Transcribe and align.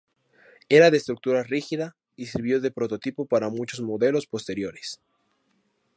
Era 0.67 0.89
de 0.89 0.97
estructura 0.97 1.43
rígida 1.43 1.95
y 2.15 2.25
sirvió 2.25 2.59
de 2.59 2.71
prototipo 2.71 3.27
para 3.27 3.49
muchos 3.51 3.81
modelos 3.81 4.25
posteriores. 4.25 4.99